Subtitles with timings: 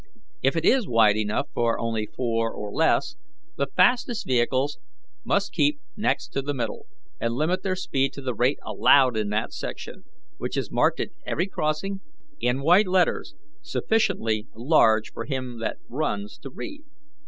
[0.41, 3.17] If it is wide enough for only four or less,
[3.55, 4.79] the fastest vehicles
[5.23, 6.87] must keep next the middle,
[7.19, 10.05] and limit their speed to the rate allowed in that section,
[10.39, 12.01] which is marked at every crossing
[12.39, 16.81] in white letters sufficiently large for him that runs to read.